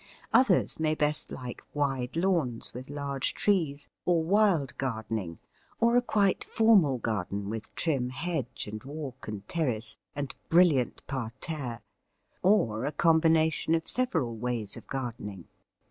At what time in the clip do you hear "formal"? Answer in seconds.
6.43-6.97